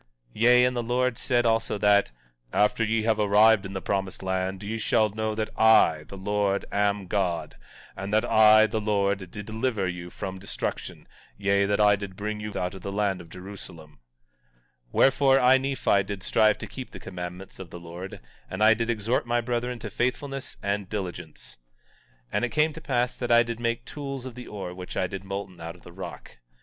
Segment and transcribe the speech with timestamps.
[0.29, 2.11] 17:14 Yea, and the Lord said also that:
[2.51, 6.65] After ye have arrived in the promised land, ye shall know that I, the Lord,
[6.71, 7.55] am God;
[7.95, 12.39] and that I, the Lord, did deliver you from destruction; yea, that I did bring
[12.39, 13.99] you out of the land of Jerusalem.
[14.87, 18.73] 17:15 Wherefore, I, Nephi, did strive to keep the commandments of the Lord, and I
[18.73, 21.59] did exhort my brethren to faithfulness and diligence.
[22.29, 24.97] 17:16 And it came to pass that I did make tools of the ore which
[24.97, 26.37] I did molten out of the rock.